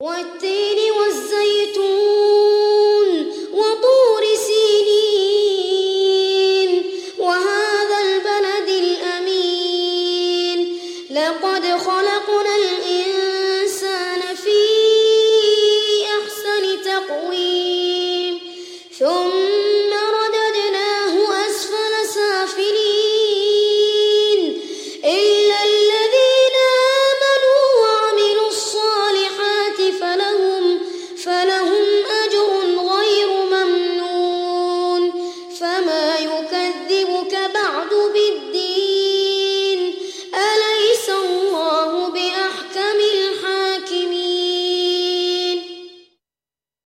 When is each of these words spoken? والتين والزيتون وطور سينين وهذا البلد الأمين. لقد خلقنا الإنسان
والتين 0.00 0.78
والزيتون 0.92 1.88
وطور 3.52 4.22
سينين 4.46 5.50
وهذا 7.18 7.98
البلد 8.04 8.68
الأمين. 8.68 10.58
لقد 11.10 11.64
خلقنا 11.64 12.56
الإنسان 12.56 13.09